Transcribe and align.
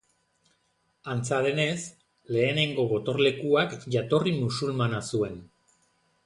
Antza 1.15 1.39
denez, 1.47 1.75
lehenengo 2.37 2.87
gotorlekuak 2.95 3.77
jatorri 3.97 4.35
musulmana 4.41 5.05
zuen. 5.13 5.39